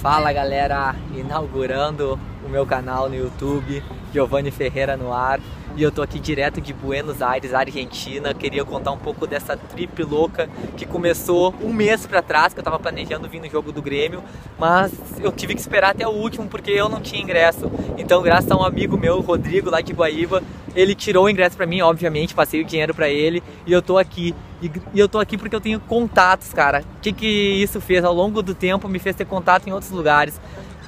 Fala 0.00 0.32
galera, 0.32 0.94
inaugurando 1.12 2.16
o 2.46 2.48
meu 2.48 2.64
canal 2.64 3.08
no 3.08 3.16
YouTube, 3.16 3.82
Giovanni 4.12 4.50
Ferreira 4.50 4.96
no 4.96 5.12
ar. 5.12 5.40
E 5.76 5.82
eu 5.82 5.92
tô 5.92 6.02
aqui 6.02 6.18
direto 6.18 6.60
de 6.60 6.72
Buenos 6.72 7.22
Aires, 7.22 7.54
Argentina. 7.54 8.34
Queria 8.34 8.64
contar 8.64 8.90
um 8.90 8.98
pouco 8.98 9.26
dessa 9.26 9.56
trip 9.56 10.02
louca 10.02 10.48
que 10.76 10.84
começou 10.84 11.54
um 11.62 11.72
mês 11.72 12.04
para 12.04 12.20
trás, 12.20 12.52
que 12.52 12.58
eu 12.58 12.64
tava 12.64 12.78
planejando 12.80 13.28
vir 13.28 13.40
no 13.40 13.48
jogo 13.48 13.70
do 13.70 13.80
Grêmio, 13.80 14.22
mas 14.58 14.92
eu 15.20 15.30
tive 15.30 15.54
que 15.54 15.60
esperar 15.60 15.90
até 15.90 16.06
o 16.06 16.10
último 16.10 16.48
porque 16.48 16.70
eu 16.70 16.88
não 16.88 17.00
tinha 17.00 17.22
ingresso. 17.22 17.70
Então, 17.96 18.22
graças 18.22 18.50
a 18.50 18.56
um 18.56 18.64
amigo 18.64 18.98
meu, 18.98 19.20
Rodrigo, 19.20 19.70
lá 19.70 19.80
de 19.80 19.92
Guaíba, 19.92 20.42
ele 20.74 20.94
tirou 20.94 21.26
o 21.26 21.30
ingresso 21.30 21.56
para 21.56 21.66
mim, 21.66 21.80
obviamente, 21.80 22.34
passei 22.34 22.60
o 22.60 22.64
dinheiro 22.64 22.92
para 22.92 23.08
ele 23.08 23.42
e 23.66 23.72
eu 23.72 23.80
tô 23.80 23.98
aqui. 23.98 24.34
E, 24.60 24.66
e, 24.92 24.98
eu 24.98 25.08
tô 25.08 25.20
aqui 25.20 25.38
porque 25.38 25.54
eu 25.54 25.60
tenho 25.60 25.78
contatos, 25.78 26.52
cara. 26.52 26.82
O 26.96 27.00
que 27.00 27.12
que 27.12 27.26
isso 27.26 27.80
fez 27.80 28.04
ao 28.04 28.12
longo 28.12 28.42
do 28.42 28.54
tempo? 28.54 28.88
Me 28.88 28.98
fez 28.98 29.14
ter 29.14 29.26
contato 29.26 29.68
em 29.68 29.72
outros 29.72 29.92
lugares 29.92 30.40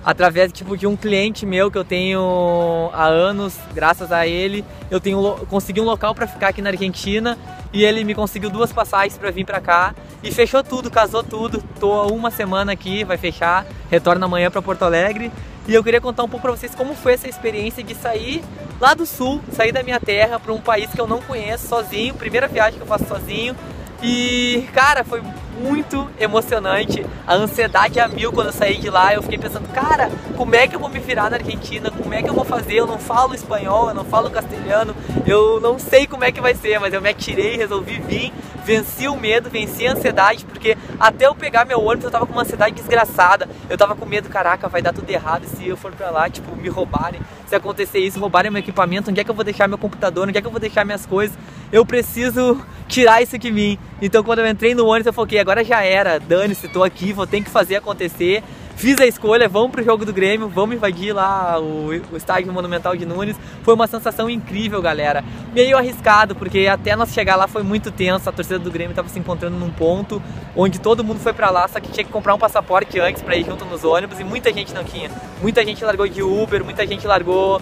através 0.04 0.52
tipo 0.52 0.76
de 0.76 0.86
um 0.86 0.96
cliente 0.96 1.44
meu 1.44 1.70
que 1.70 1.78
eu 1.78 1.84
tenho 1.84 2.90
há 2.92 3.06
anos, 3.06 3.56
graças 3.74 4.10
a 4.12 4.26
ele, 4.26 4.64
eu 4.90 5.00
tenho 5.00 5.36
consegui 5.48 5.80
um 5.80 5.84
local 5.84 6.14
para 6.14 6.26
ficar 6.26 6.48
aqui 6.48 6.62
na 6.62 6.70
Argentina 6.70 7.38
e 7.72 7.84
ele 7.84 8.02
me 8.04 8.14
conseguiu 8.14 8.50
duas 8.50 8.72
passagens 8.72 9.16
para 9.16 9.30
vir 9.30 9.44
para 9.44 9.60
cá 9.60 9.94
e 10.22 10.32
fechou 10.32 10.62
tudo, 10.62 10.90
casou 10.90 11.22
tudo. 11.22 11.62
Tô 11.78 12.08
uma 12.08 12.30
semana 12.30 12.72
aqui, 12.72 13.04
vai 13.04 13.16
fechar, 13.16 13.66
retorno 13.90 14.24
amanhã 14.24 14.50
para 14.50 14.60
Porto 14.60 14.82
Alegre. 14.82 15.30
E 15.68 15.74
eu 15.74 15.84
queria 15.84 16.00
contar 16.00 16.24
um 16.24 16.28
pouco 16.28 16.42
para 16.42 16.56
vocês 16.56 16.74
como 16.74 16.94
foi 16.94 17.12
essa 17.12 17.28
experiência 17.28 17.82
de 17.84 17.94
sair 17.94 18.42
lá 18.80 18.94
do 18.94 19.06
sul, 19.06 19.40
sair 19.52 19.70
da 19.70 19.82
minha 19.82 20.00
terra 20.00 20.40
para 20.40 20.52
um 20.52 20.60
país 20.60 20.90
que 20.90 21.00
eu 21.00 21.06
não 21.06 21.20
conheço 21.20 21.68
sozinho, 21.68 22.14
primeira 22.14 22.48
viagem 22.48 22.78
que 22.78 22.82
eu 22.82 22.86
faço 22.86 23.06
sozinho. 23.06 23.54
E, 24.02 24.66
cara, 24.72 25.04
foi 25.04 25.22
muito 25.60 26.08
emocionante. 26.18 27.06
A 27.26 27.34
ansiedade 27.34 28.00
a 28.00 28.08
mil 28.08 28.32
quando 28.32 28.48
eu 28.48 28.52
saí 28.52 28.78
de 28.78 28.88
lá. 28.88 29.14
Eu 29.14 29.22
fiquei 29.22 29.38
pensando, 29.38 29.68
cara, 29.68 30.10
como 30.36 30.54
é 30.54 30.66
que 30.66 30.74
eu 30.74 30.80
vou 30.80 30.88
me 30.88 30.98
virar 30.98 31.30
na 31.30 31.36
Argentina? 31.36 31.90
Como 31.90 32.12
é 32.14 32.22
que 32.22 32.30
eu 32.30 32.34
vou 32.34 32.44
fazer? 32.44 32.74
Eu 32.74 32.86
não 32.86 32.98
falo 32.98 33.34
espanhol, 33.34 33.88
eu 33.88 33.94
não 33.94 34.04
falo 34.04 34.30
castelhano, 34.30 34.94
eu 35.26 35.60
não 35.60 35.78
sei 35.78 36.06
como 36.06 36.24
é 36.24 36.32
que 36.32 36.40
vai 36.40 36.54
ser, 36.54 36.80
mas 36.80 36.94
eu 36.94 37.00
me 37.00 37.10
atirei, 37.10 37.56
resolvi 37.56 38.00
vir, 38.00 38.32
venci 38.64 39.06
o 39.08 39.16
medo, 39.16 39.50
venci 39.50 39.86
a 39.86 39.92
ansiedade, 39.92 40.44
porque 40.44 40.76
até 40.98 41.26
eu 41.26 41.34
pegar 41.34 41.64
meu 41.64 41.80
ônibus 41.80 42.04
eu 42.04 42.10
tava 42.10 42.26
com 42.26 42.32
uma 42.32 42.42
ansiedade 42.42 42.74
desgraçada. 42.74 43.48
Eu 43.68 43.76
tava 43.76 43.94
com 43.94 44.06
medo, 44.06 44.28
caraca, 44.28 44.68
vai 44.68 44.80
dar 44.82 44.92
tudo 44.92 45.10
errado 45.10 45.44
se 45.44 45.68
eu 45.68 45.76
for 45.76 45.92
pra 45.92 46.10
lá, 46.10 46.28
tipo, 46.30 46.56
me 46.56 46.68
roubarem. 46.68 47.20
Se 47.50 47.56
acontecer 47.56 47.98
isso, 47.98 48.20
roubarem 48.20 48.48
meu 48.48 48.60
equipamento, 48.60 49.10
onde 49.10 49.20
é 49.20 49.24
que 49.24 49.30
eu 49.30 49.34
vou 49.34 49.42
deixar 49.42 49.66
meu 49.66 49.76
computador? 49.76 50.28
Onde 50.28 50.38
é 50.38 50.40
que 50.40 50.46
eu 50.46 50.52
vou 50.52 50.60
deixar 50.60 50.84
minhas 50.84 51.04
coisas? 51.04 51.36
Eu 51.72 51.84
preciso 51.84 52.64
tirar 52.86 53.20
isso 53.22 53.36
de 53.36 53.50
mim. 53.50 53.76
Então 54.00 54.22
quando 54.22 54.38
eu 54.38 54.46
entrei 54.46 54.72
no 54.72 54.86
ônibus 54.86 55.06
eu 55.06 55.12
foquei, 55.12 55.40
agora 55.40 55.64
já 55.64 55.82
era, 55.82 56.20
dane-se, 56.20 56.68
tô 56.68 56.84
aqui, 56.84 57.12
vou 57.12 57.26
ter 57.26 57.42
que 57.42 57.50
fazer 57.50 57.74
acontecer. 57.74 58.44
Fiz 58.76 59.00
a 59.00 59.06
escolha, 59.06 59.48
vamos 59.48 59.72
pro 59.72 59.82
jogo 59.82 60.06
do 60.06 60.12
Grêmio, 60.12 60.48
vamos 60.48 60.76
invadir 60.76 61.12
lá 61.12 61.58
o, 61.60 61.88
o 62.12 62.16
estádio 62.16 62.52
monumental 62.52 62.96
de 62.96 63.04
Nunes. 63.04 63.36
Foi 63.64 63.74
uma 63.74 63.88
sensação 63.88 64.30
incrível, 64.30 64.80
galera. 64.80 65.24
Meio 65.52 65.76
arriscado, 65.76 66.36
porque 66.36 66.68
até 66.68 66.94
nós 66.94 67.12
chegar 67.12 67.34
lá 67.34 67.48
foi 67.48 67.62
muito 67.62 67.90
tenso. 67.90 68.28
A 68.28 68.32
torcida 68.32 68.58
do 68.58 68.70
Grêmio 68.70 68.92
estava 68.92 69.08
se 69.08 69.18
encontrando 69.18 69.56
num 69.56 69.70
ponto 69.70 70.22
onde 70.54 70.80
todo 70.80 71.02
mundo 71.02 71.18
foi 71.18 71.32
para 71.32 71.50
lá, 71.50 71.66
só 71.66 71.80
que 71.80 71.90
tinha 71.90 72.04
que 72.04 72.10
comprar 72.10 72.34
um 72.34 72.38
passaporte 72.38 73.00
antes 73.00 73.22
para 73.22 73.36
ir 73.36 73.44
junto 73.44 73.64
nos 73.64 73.82
ônibus 73.82 74.20
e 74.20 74.24
muita 74.24 74.52
gente 74.52 74.72
não 74.72 74.84
tinha. 74.84 75.10
Muita 75.42 75.64
gente 75.64 75.84
largou 75.84 76.06
de 76.06 76.22
Uber, 76.22 76.64
muita 76.64 76.86
gente 76.86 77.06
largou 77.06 77.60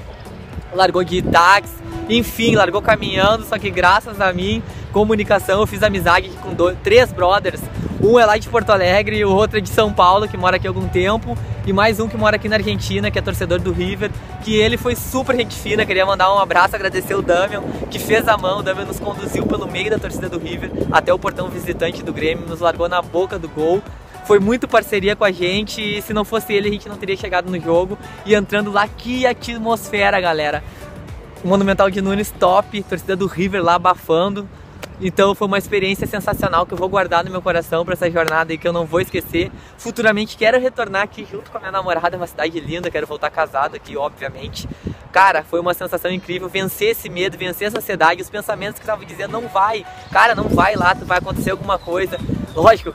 largou 0.72 1.02
de 1.02 1.22
táxi, 1.22 1.76
enfim, 2.10 2.54
largou 2.54 2.82
caminhando, 2.82 3.44
só 3.44 3.58
que 3.58 3.70
graças 3.70 4.20
a 4.20 4.32
mim, 4.34 4.62
comunicação, 4.92 5.60
eu 5.60 5.66
fiz 5.66 5.82
amizade 5.82 6.28
com 6.42 6.52
dois, 6.52 6.76
três 6.82 7.10
brothers. 7.10 7.60
Um 8.00 8.16
é 8.16 8.24
lá 8.24 8.38
de 8.38 8.48
Porto 8.48 8.70
Alegre, 8.70 9.24
o 9.24 9.34
outro 9.34 9.58
é 9.58 9.60
de 9.60 9.68
São 9.68 9.92
Paulo, 9.92 10.28
que 10.28 10.36
mora 10.36 10.56
aqui 10.56 10.68
há 10.68 10.70
algum 10.70 10.86
tempo, 10.86 11.36
e 11.66 11.72
mais 11.72 11.98
um 11.98 12.06
que 12.06 12.16
mora 12.16 12.36
aqui 12.36 12.48
na 12.48 12.54
Argentina, 12.54 13.10
que 13.10 13.18
é 13.18 13.22
torcedor 13.22 13.58
do 13.58 13.72
River, 13.72 14.12
que 14.44 14.54
ele 14.54 14.76
foi 14.76 14.94
super 14.94 15.34
gente 15.34 15.56
fina, 15.56 15.84
queria 15.84 16.06
mandar 16.06 16.32
um 16.32 16.38
abraço, 16.38 16.76
agradecer 16.76 17.16
o 17.16 17.22
Damian, 17.22 17.60
que 17.90 17.98
fez 17.98 18.28
a 18.28 18.36
mão, 18.36 18.60
o 18.60 18.62
Damian 18.62 18.84
nos 18.84 19.00
conduziu 19.00 19.44
pelo 19.46 19.66
meio 19.66 19.90
da 19.90 19.98
torcida 19.98 20.28
do 20.28 20.38
River 20.38 20.70
até 20.92 21.12
o 21.12 21.18
portão 21.18 21.48
visitante 21.48 22.00
do 22.00 22.12
Grêmio, 22.12 22.46
nos 22.46 22.60
largou 22.60 22.88
na 22.88 23.02
boca 23.02 23.36
do 23.36 23.48
gol, 23.48 23.82
foi 24.28 24.38
muito 24.38 24.68
parceria 24.68 25.16
com 25.16 25.24
a 25.24 25.32
gente 25.32 25.80
e 25.80 26.00
se 26.00 26.12
não 26.12 26.24
fosse 26.24 26.52
ele 26.52 26.68
a 26.68 26.72
gente 26.72 26.88
não 26.88 26.98
teria 26.98 27.16
chegado 27.16 27.50
no 27.50 27.58
jogo. 27.58 27.96
E 28.26 28.34
entrando 28.34 28.70
lá, 28.70 28.86
que 28.86 29.26
atmosfera, 29.26 30.20
galera. 30.20 30.62
O 31.42 31.48
Monumental 31.48 31.88
de 31.88 32.02
Nunes 32.02 32.30
top, 32.30 32.82
torcida 32.82 33.16
do 33.16 33.26
River 33.26 33.64
lá 33.64 33.76
abafando. 33.76 34.46
Então 35.00 35.32
foi 35.34 35.46
uma 35.46 35.58
experiência 35.58 36.06
sensacional 36.06 36.66
que 36.66 36.74
eu 36.74 36.78
vou 36.78 36.88
guardar 36.88 37.24
no 37.24 37.30
meu 37.30 37.40
coração 37.40 37.84
para 37.84 37.94
essa 37.94 38.10
jornada 38.10 38.52
e 38.52 38.58
que 38.58 38.66
eu 38.66 38.72
não 38.72 38.84
vou 38.84 39.00
esquecer. 39.00 39.50
Futuramente 39.76 40.36
quero 40.36 40.58
retornar 40.58 41.02
aqui 41.02 41.26
junto 41.30 41.50
com 41.50 41.56
a 41.56 41.60
minha 41.60 41.72
namorada, 41.72 42.16
é 42.16 42.18
uma 42.18 42.26
cidade 42.26 42.58
linda, 42.58 42.90
quero 42.90 43.06
voltar 43.06 43.30
casado 43.30 43.76
aqui, 43.76 43.96
obviamente. 43.96 44.68
Cara, 45.12 45.44
foi 45.44 45.60
uma 45.60 45.72
sensação 45.72 46.10
incrível 46.10 46.48
vencer 46.48 46.90
esse 46.90 47.08
medo, 47.08 47.38
vencer 47.38 47.68
essa 47.68 47.78
ansiedade, 47.78 48.20
os 48.20 48.28
pensamentos 48.28 48.74
que 48.74 48.84
estavam 48.84 49.04
dizendo 49.04 49.32
não 49.32 49.48
vai, 49.48 49.86
cara, 50.10 50.34
não 50.34 50.48
vai 50.48 50.74
lá, 50.74 50.94
vai 50.94 51.18
acontecer 51.18 51.52
alguma 51.52 51.78
coisa. 51.78 52.18
Lógico, 52.54 52.94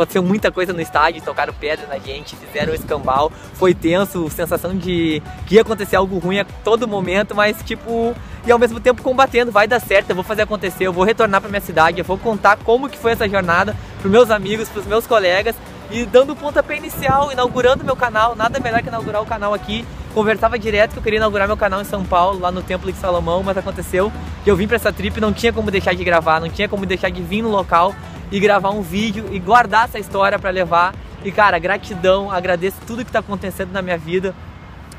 aconteceu 0.00 0.22
muita 0.22 0.50
coisa 0.50 0.72
no 0.72 0.80
estádio, 0.80 1.22
tocaram 1.22 1.52
pedra 1.52 1.86
na 1.86 1.98
gente, 1.98 2.34
fizeram 2.36 2.74
escambau, 2.74 3.30
foi 3.54 3.74
tenso, 3.74 4.28
sensação 4.30 4.76
de 4.76 5.22
que 5.46 5.56
ia 5.56 5.62
acontecer 5.62 5.96
algo 5.96 6.18
ruim 6.18 6.38
a 6.38 6.44
todo 6.64 6.88
momento, 6.88 7.34
mas 7.34 7.56
tipo, 7.62 8.14
e 8.46 8.50
ao 8.50 8.58
mesmo 8.58 8.80
tempo 8.80 9.02
combatendo, 9.02 9.52
vai 9.52 9.68
dar 9.68 9.80
certo, 9.80 10.10
eu 10.10 10.14
vou 10.14 10.24
fazer 10.24 10.42
acontecer, 10.42 10.84
eu 10.84 10.92
vou 10.92 11.04
retornar 11.04 11.40
para 11.40 11.50
minha 11.50 11.60
cidade, 11.60 11.98
eu 11.98 12.04
vou 12.04 12.16
contar 12.16 12.56
como 12.58 12.88
que 12.88 12.98
foi 12.98 13.12
essa 13.12 13.28
jornada 13.28 13.76
pros 14.00 14.10
meus 14.10 14.30
amigos, 14.30 14.68
pros 14.68 14.86
meus 14.86 15.06
colegas 15.06 15.54
e 15.90 16.06
dando 16.06 16.32
o 16.32 16.36
pontapé 16.36 16.76
inicial, 16.76 17.32
inaugurando 17.32 17.84
meu 17.84 17.96
canal, 17.96 18.34
nada 18.34 18.60
melhor 18.60 18.80
que 18.80 18.88
inaugurar 18.88 19.20
o 19.20 19.26
canal 19.26 19.52
aqui. 19.52 19.84
Conversava 20.14 20.58
direto 20.58 20.92
que 20.92 20.98
eu 20.98 21.02
queria 21.02 21.18
inaugurar 21.18 21.46
meu 21.46 21.56
canal 21.56 21.80
em 21.80 21.84
São 21.84 22.04
Paulo, 22.04 22.40
lá 22.40 22.50
no 22.50 22.62
Templo 22.62 22.90
de 22.90 22.98
Salomão, 22.98 23.42
mas 23.42 23.56
aconteceu 23.56 24.12
que 24.42 24.50
eu 24.50 24.56
vim 24.56 24.66
para 24.66 24.76
essa 24.76 24.92
trip, 24.92 25.20
não 25.20 25.32
tinha 25.32 25.52
como 25.52 25.70
deixar 25.70 25.94
de 25.94 26.04
gravar, 26.04 26.40
não 26.40 26.48
tinha 26.48 26.68
como 26.68 26.86
deixar 26.86 27.10
de 27.10 27.22
vir 27.22 27.42
no 27.42 27.50
local 27.50 27.94
e 28.30 28.38
gravar 28.38 28.70
um 28.70 28.82
vídeo 28.82 29.28
e 29.30 29.38
guardar 29.38 29.84
essa 29.86 29.98
história 29.98 30.38
para 30.38 30.50
levar. 30.50 30.94
E 31.24 31.30
cara, 31.30 31.58
gratidão, 31.58 32.30
agradeço 32.30 32.78
tudo 32.86 33.04
que 33.04 33.10
está 33.10 33.18
acontecendo 33.18 33.72
na 33.72 33.82
minha 33.82 33.98
vida. 33.98 34.34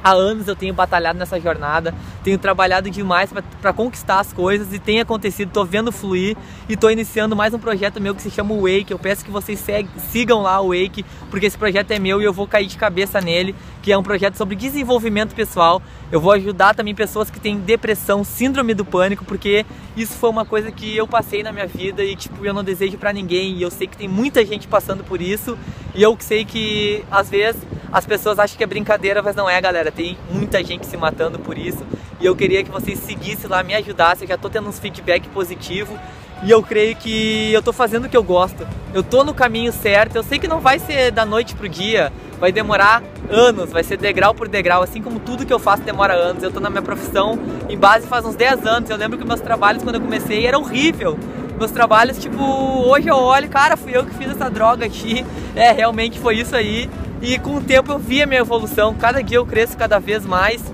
Há 0.04 0.14
anos 0.14 0.48
eu 0.48 0.56
tenho 0.56 0.74
batalhado 0.74 1.20
nessa 1.20 1.40
jornada, 1.40 1.94
tenho 2.24 2.38
trabalhado 2.38 2.90
demais 2.90 3.32
para 3.62 3.72
conquistar 3.72 4.20
as 4.20 4.34
coisas 4.34 4.74
e 4.74 4.80
tem 4.80 5.00
acontecido, 5.00 5.52
tô 5.52 5.64
vendo 5.64 5.92
fluir 5.92 6.36
e 6.68 6.76
tô 6.76 6.90
iniciando 6.90 7.36
mais 7.36 7.54
um 7.54 7.60
projeto 7.60 8.02
meu 8.02 8.16
que 8.16 8.22
se 8.22 8.32
chama 8.32 8.56
Wake. 8.56 8.88
Eu 8.90 8.98
peço 8.98 9.24
que 9.24 9.30
vocês 9.30 9.64
sigam 10.10 10.42
lá 10.42 10.60
o 10.60 10.70
Wake, 10.70 11.06
porque 11.30 11.46
esse 11.46 11.58
projeto 11.58 11.92
é 11.92 12.00
meu 12.00 12.20
e 12.20 12.26
eu 12.26 12.34
vou 12.34 12.48
cair 12.48 12.66
de 12.66 12.78
cabeça 12.78 13.22
nele, 13.22 13.56
que 13.82 13.92
é 13.92 13.98
um 13.98 14.02
projeto 14.02 14.36
sobre 14.36 14.56
desenvolvimento 14.56 15.36
pessoal. 15.36 15.82
Eu 16.12 16.20
vou 16.20 16.32
ajudar 16.32 16.74
também 16.74 16.96
pessoas 16.96 17.30
que 17.30 17.40
têm 17.40 17.60
depressão, 17.60 18.24
síndrome 18.24 18.74
do 18.74 18.84
pânico, 18.84 19.24
porque 19.24 19.66
isso 19.96 20.14
foi 20.14 20.30
uma 20.30 20.46
coisa 20.46 20.72
que 20.72 20.98
eu 20.98 21.08
passei 21.08 21.44
na 21.44 21.52
minha 21.52 21.68
vida 21.68 22.04
e 22.04 22.16
tipo, 22.16 22.44
eu 22.44 22.54
não 22.54 22.64
desejo 22.64 22.98
para 22.98 23.14
ninguém 23.14 23.54
e 23.58 23.62
eu 23.62 23.70
sei 23.70 23.86
que 23.86 23.98
tem 23.98 24.08
muita 24.08 24.44
gente 24.46 24.68
passando 24.68 25.04
por 25.04 25.22
isso 25.22 25.58
e 25.94 26.02
eu 26.02 26.18
sei 26.20 26.44
que 26.44 27.04
às 27.12 27.30
vezes 27.30 27.62
as 27.92 28.06
pessoas 28.06 28.40
acham 28.40 28.58
que 28.58 28.64
é 28.64 28.68
brincadeira, 28.68 29.22
mas 29.22 29.36
não 29.36 29.50
é, 29.50 29.60
galera. 29.60 29.92
Tem 29.92 30.18
muita 30.30 30.64
gente 30.64 30.86
se 30.86 30.96
matando 30.96 31.38
por 31.38 31.58
isso. 31.58 31.86
E 32.20 32.26
eu 32.26 32.36
queria 32.36 32.64
que 32.64 32.72
vocês 32.72 33.00
seguissem 33.00 33.50
lá, 33.50 33.62
me 33.64 33.74
ajudassem. 33.74 34.24
Eu 34.24 34.30
já 34.30 34.38
tô 34.38 34.50
tendo 34.50 34.70
uns 34.70 34.80
feedback 34.80 35.28
positivo. 35.30 35.98
E 36.44 36.50
eu 36.50 36.64
creio 36.64 36.96
que 36.96 37.52
eu 37.54 37.62
tô 37.62 37.74
fazendo 37.74 38.06
o 38.06 38.10
que 38.10 38.18
eu 38.18 38.24
gosto. 38.24 38.66
Eu 38.94 39.04
tô 39.04 39.24
no 39.24 39.34
caminho 39.34 39.72
certo. 39.72 40.16
Eu 40.16 40.24
sei 40.24 40.40
que 40.40 40.48
não 40.48 40.60
vai 40.60 40.80
ser 40.80 41.12
da 41.12 41.26
noite 41.26 41.54
pro 41.54 41.68
dia. 41.68 42.12
Vai 42.40 42.52
demorar 42.52 43.04
anos, 43.30 43.70
vai 43.70 43.84
ser 43.84 43.98
degrau 43.98 44.34
por 44.34 44.48
degrau, 44.48 44.82
assim 44.82 45.00
como 45.00 45.20
tudo 45.20 45.46
que 45.46 45.54
eu 45.54 45.60
faço 45.60 45.84
demora 45.84 46.14
anos. 46.14 46.42
Eu 46.42 46.52
tô 46.52 46.60
na 46.60 46.70
minha 46.70 46.82
profissão 46.82 47.38
em 47.70 47.78
base 47.78 48.08
faz 48.08 48.26
uns 48.26 48.36
10 48.36 48.66
anos. 48.66 48.90
Eu 48.90 48.98
lembro 48.98 49.18
que 49.18 49.26
meus 49.26 49.42
trabalhos 49.42 49.84
quando 49.84 49.96
eu 49.96 50.02
comecei 50.02 50.46
era 50.48 50.58
horrível 50.58 51.20
meus 51.62 51.70
trabalhos, 51.70 52.18
tipo, 52.18 52.44
hoje 52.44 53.08
eu 53.08 53.16
olho, 53.16 53.48
cara, 53.48 53.78
fui 53.78 53.96
eu 53.96 54.04
que 54.04 54.16
fiz 54.16 54.32
essa 54.32 54.50
droga 54.50 54.84
aqui. 54.84 55.24
É, 55.56 55.72
realmente 55.72 56.20
foi 56.20 56.38
isso 56.38 56.56
aí. 56.56 56.90
E 57.22 57.38
com 57.38 57.58
o 57.58 57.64
tempo 57.64 57.92
eu 57.92 58.00
vi 58.00 58.24
a 58.24 58.26
minha 58.26 58.42
evolução, 58.42 58.96
cada 58.96 59.22
dia 59.22 59.38
eu 59.38 59.46
cresço 59.46 59.78
cada 59.78 60.00
vez 60.00 60.26
mais. 60.26 60.74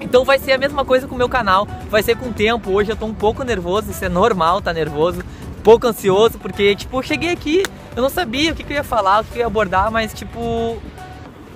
Então 0.00 0.24
vai 0.24 0.38
ser 0.38 0.52
a 0.52 0.58
mesma 0.58 0.84
coisa 0.84 1.06
com 1.06 1.14
o 1.14 1.18
meu 1.18 1.28
canal, 1.28 1.66
vai 1.88 2.02
ser 2.02 2.16
com 2.16 2.30
o 2.30 2.32
tempo. 2.32 2.72
Hoje 2.72 2.90
eu 2.90 2.96
tô 2.96 3.06
um 3.06 3.14
pouco 3.14 3.44
nervoso, 3.44 3.92
isso 3.92 4.04
é 4.04 4.08
normal, 4.08 4.60
tá 4.60 4.72
nervoso, 4.72 5.20
um 5.20 5.62
pouco 5.62 5.86
ansioso, 5.86 6.38
porque 6.38 6.74
tipo, 6.74 6.98
eu 6.98 7.02
cheguei 7.02 7.30
aqui, 7.30 7.62
eu 7.94 8.02
não 8.02 8.10
sabia 8.10 8.52
o 8.52 8.54
que, 8.54 8.64
que 8.64 8.72
eu 8.72 8.78
ia 8.78 8.84
falar, 8.84 9.22
o 9.22 9.24
que 9.24 9.34
eu 9.34 9.40
ia 9.40 9.46
abordar, 9.46 9.90
mas 9.92 10.12
tipo, 10.12 10.76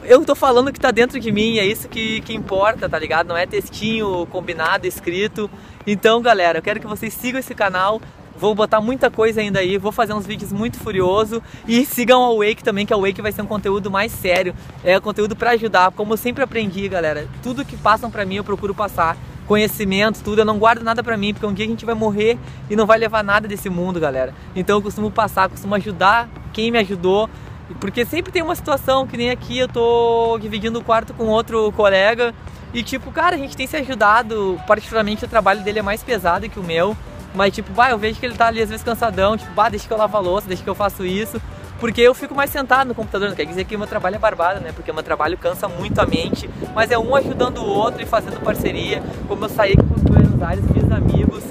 eu 0.05 0.25
tô 0.25 0.37
falando 0.37 0.69
o 0.69 0.73
que 0.73 0.81
tá 0.81 0.93
dentro 0.93 1.19
de 1.19 1.33
mim, 1.33 1.59
é 1.59 1.67
isso 1.67 1.89
que, 1.89 2.21
que 2.21 2.33
importa, 2.33 2.89
tá 2.89 2.99
ligado? 2.99 3.29
Não 3.29 3.37
é 3.37 3.47
textinho 3.47 4.27
combinado, 4.27 4.87
escrito. 4.87 5.51
Então, 5.85 6.23
galera, 6.23 6.59
eu 6.59 6.63
quero 6.63 6.79
que 6.79 6.87
vocês 6.87 7.13
sigam 7.13 7.41
esse 7.41 7.55
canal, 7.55 8.01
Vou 8.41 8.55
botar 8.55 8.81
muita 8.81 9.11
coisa 9.11 9.43
ainda 9.43 9.59
aí, 9.59 9.77
vou 9.77 9.93
fazer 9.93 10.15
uns 10.15 10.25
vídeos 10.25 10.51
muito 10.51 10.79
furioso. 10.79 11.43
E 11.69 11.85
sigam 11.85 12.25
a 12.25 12.35
Wake 12.35 12.65
também, 12.65 12.87
que 12.87 12.95
a 12.95 12.97
Wake 12.97 13.21
vai 13.21 13.31
ser 13.33 13.43
um 13.43 13.47
conteúdo 13.47 13.91
mais 13.91 14.11
sério, 14.11 14.55
é 14.83 14.99
conteúdo 14.99 15.37
para 15.37 15.51
ajudar, 15.51 15.91
como 15.91 16.15
eu 16.15 16.17
sempre 16.17 16.43
aprendi, 16.43 16.89
galera. 16.89 17.29
Tudo 17.43 17.67
que 17.67 17.77
passam 17.77 18.11
para 18.11 18.25
mim 18.25 18.37
eu 18.37 18.45
procuro 18.45 18.75
passar. 18.75 19.15
Conhecimento, 19.47 20.23
tudo, 20.25 20.39
eu 20.39 20.45
não 20.47 20.59
guardo 20.59 20.83
nada 20.83 21.03
para 21.03 21.19
mim, 21.19 21.35
porque 21.35 21.45
um 21.45 21.53
dia 21.53 21.67
a 21.67 21.69
gente 21.69 21.85
vai 21.85 21.95
morrer 21.95 22.39
e 22.71 22.75
não 22.75 22.87
vai 22.87 22.99
levar 22.99 23.23
nada 23.23 23.47
desse 23.47 23.69
mundo, 23.69 24.01
galera. 24.01 24.33
Então 24.57 24.79
eu 24.79 24.83
costumo 24.83 25.11
passar, 25.11 25.51
costumo 25.51 25.75
ajudar 25.75 26.27
quem 26.51 26.71
me 26.71 26.79
ajudou. 26.79 27.29
Porque 27.79 28.07
sempre 28.07 28.33
tem 28.33 28.41
uma 28.43 28.55
situação 28.55 29.07
que 29.07 29.19
nem 29.19 29.31
aqui 29.31 29.59
eu 29.59 29.69
tô 29.69 30.39
dividindo 30.41 30.79
o 30.79 30.85
quarto 30.85 31.13
com 31.13 31.27
outro 31.27 31.71
colega. 31.73 32.35
E 32.73 32.83
tipo, 32.83 33.13
cara, 33.13 33.37
a 33.37 33.39
gente 33.39 33.55
tem 33.55 33.67
se 33.67 33.77
ajudado, 33.77 34.59
particularmente 34.67 35.27
o 35.27 35.29
trabalho 35.29 35.63
dele 35.63 35.81
é 35.81 35.83
mais 35.83 36.03
pesado 36.03 36.49
que 36.49 36.59
o 36.59 36.65
meu, 36.65 36.97
mas 37.35 37.55
tipo, 37.55 37.73
bah, 37.73 37.91
eu 37.91 37.99
vejo 37.99 38.19
que 38.19 38.27
ele 38.27 38.35
tá 38.35 38.47
ali 38.47 38.63
às 38.63 38.69
vezes 38.69 38.85
cansadão, 38.85 39.37
tipo, 39.37 39.53
bah, 39.53 39.69
deixa 39.69 39.87
que 39.87 39.93
eu 39.93 39.99
lavo 39.99 40.17
a 40.17 40.21
louça, 40.21 40.49
deixa 40.49 40.63
que 40.63 40.71
eu 40.71 40.75
faço 40.75 41.05
isso. 41.05 41.41
Porque 41.81 42.03
eu 42.03 42.13
fico 42.15 42.35
mais 42.35 42.51
sentado 42.51 42.89
no 42.89 42.95
computador, 42.95 43.31
não 43.31 43.35
quer 43.35 43.47
dizer 43.47 43.65
que 43.65 43.75
o 43.75 43.79
meu 43.79 43.89
trabalho 43.89 44.17
é 44.17 44.19
barbado, 44.19 44.61
né? 44.61 44.71
Porque 44.71 44.91
o 44.91 44.95
meu 44.95 45.03
trabalho 45.03 45.39
cansa 45.39 45.67
muito 45.67 45.99
a 45.99 46.05
mente, 46.05 46.49
mas 46.75 46.91
é 46.91 46.99
um 46.99 47.17
ajudando 47.17 47.59
o 47.59 47.67
outro 47.67 48.03
e 48.03 48.07
fazendo 48.07 48.39
parceria. 48.41 49.03
Como 49.27 49.47
eu 49.47 49.49
saí 49.49 49.73
aqui 49.73 49.83
com 49.83 50.13
Buenos 50.13 50.43
Aires, 50.43 50.65
fiz 50.75 50.93
amigos, 50.93 51.45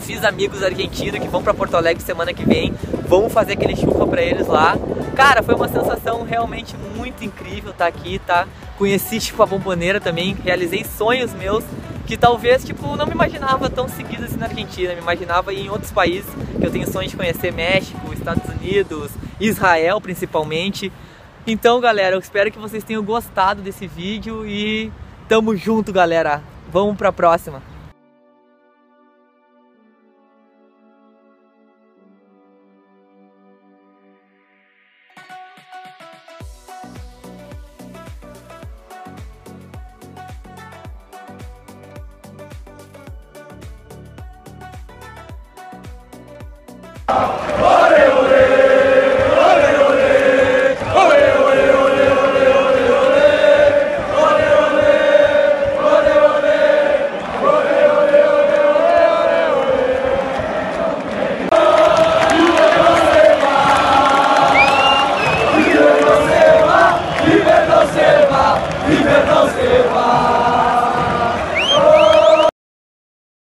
fiz 0.00 0.24
amigos 0.24 0.64
argentinos 0.64 1.20
que 1.20 1.28
vão 1.28 1.44
para 1.44 1.54
Porto 1.54 1.76
Alegre 1.76 2.02
semana 2.02 2.32
que 2.34 2.44
vem, 2.44 2.74
vamos 3.06 3.32
fazer 3.32 3.52
aquele 3.52 3.76
chuva 3.76 4.04
para 4.04 4.20
eles 4.20 4.48
lá. 4.48 4.76
Cara, 5.14 5.44
foi 5.44 5.54
uma 5.54 5.68
sensação 5.68 6.24
realmente 6.24 6.74
muito 6.96 7.24
incrível 7.24 7.70
estar 7.70 7.84
tá 7.84 7.88
aqui, 7.88 8.18
tá? 8.18 8.48
Conheci 8.82 9.20
tipo 9.20 9.40
a 9.40 9.46
bomboneira 9.46 10.00
também, 10.00 10.36
realizei 10.42 10.82
sonhos 10.82 11.32
meus 11.32 11.62
que 12.04 12.16
talvez 12.16 12.64
tipo 12.64 12.96
não 12.96 13.06
me 13.06 13.12
imaginava 13.12 13.70
tão 13.70 13.86
seguidos 13.86 14.24
assim 14.24 14.36
na 14.38 14.46
Argentina, 14.46 14.92
me 14.92 15.00
imaginava 15.00 15.54
em 15.54 15.70
outros 15.70 15.92
países, 15.92 16.28
que 16.58 16.66
eu 16.66 16.68
tenho 16.68 16.90
sonho 16.90 17.08
de 17.08 17.16
conhecer 17.16 17.52
México, 17.52 18.12
Estados 18.12 18.42
Unidos, 18.50 19.12
Israel 19.38 20.00
principalmente. 20.00 20.90
Então, 21.46 21.80
galera, 21.80 22.16
eu 22.16 22.18
espero 22.18 22.50
que 22.50 22.58
vocês 22.58 22.82
tenham 22.82 23.04
gostado 23.04 23.62
desse 23.62 23.86
vídeo 23.86 24.44
e 24.44 24.90
tamo 25.28 25.56
junto, 25.56 25.92
galera. 25.92 26.42
Vamos 26.72 26.96
pra 26.96 27.12
próxima. 27.12 27.62
Oh. 47.14 47.71